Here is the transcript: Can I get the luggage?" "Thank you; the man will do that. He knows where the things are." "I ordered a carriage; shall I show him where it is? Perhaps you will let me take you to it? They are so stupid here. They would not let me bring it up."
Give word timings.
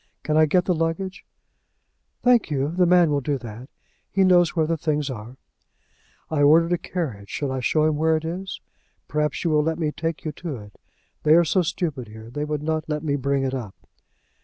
Can 0.23 0.35
I 0.35 0.47
get 0.47 0.65
the 0.65 0.73
luggage?" 0.73 1.27
"Thank 2.23 2.49
you; 2.49 2.69
the 2.69 2.87
man 2.87 3.11
will 3.11 3.21
do 3.21 3.37
that. 3.37 3.69
He 4.09 4.23
knows 4.23 4.55
where 4.55 4.65
the 4.65 4.75
things 4.75 5.11
are." 5.11 5.37
"I 6.31 6.41
ordered 6.41 6.73
a 6.73 6.79
carriage; 6.79 7.29
shall 7.29 7.51
I 7.51 7.59
show 7.59 7.83
him 7.85 7.97
where 7.97 8.17
it 8.17 8.25
is? 8.25 8.61
Perhaps 9.07 9.43
you 9.43 9.51
will 9.51 9.61
let 9.61 9.77
me 9.77 9.91
take 9.91 10.25
you 10.25 10.31
to 10.31 10.55
it? 10.55 10.73
They 11.21 11.35
are 11.35 11.45
so 11.45 11.61
stupid 11.61 12.07
here. 12.07 12.31
They 12.31 12.45
would 12.45 12.63
not 12.63 12.89
let 12.89 13.03
me 13.03 13.15
bring 13.15 13.43
it 13.43 13.53
up." 13.53 13.75